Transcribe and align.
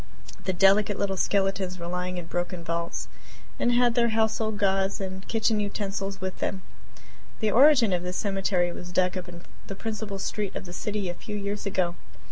The 0.45 0.51
delicate 0.53 0.97
little 0.97 1.15
skeletons 1.15 1.77
were 1.77 1.85
lying 1.85 2.17
in 2.17 2.25
broken 2.25 2.63
vaults 2.63 3.07
and 3.59 3.71
had 3.73 3.93
their 3.93 4.09
household 4.09 4.57
gods 4.57 4.99
and 4.99 5.27
kitchen 5.27 5.59
utensils 5.59 6.19
with 6.19 6.39
them. 6.39 6.63
The 7.39 7.51
original 7.51 7.97
of 7.97 8.01
this 8.01 8.17
cemetery 8.17 8.71
was 8.71 8.91
dug 8.91 9.15
up 9.15 9.29
in 9.29 9.43
the 9.67 9.75
principal 9.75 10.17
street 10.17 10.55
of 10.55 10.65
the 10.65 10.73
city 10.73 11.07
a 11.07 11.13
few 11.13 11.35
years 11.35 11.67
ago. 11.67 11.93